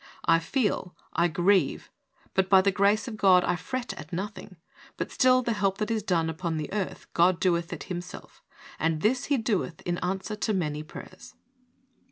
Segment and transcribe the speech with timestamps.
[0.25, 1.91] I feel, I grieve,
[2.33, 4.55] but by the grace of God I fret at nothing,
[4.97, 8.41] but still the help that is done upon the earth God doeth it Himself;
[8.79, 11.35] and this He doeth in answer to many prayers."